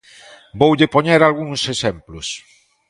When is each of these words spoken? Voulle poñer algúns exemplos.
Voulle 0.61 0.87
poñer 0.93 1.21
algúns 1.23 1.61
exemplos. 1.75 2.27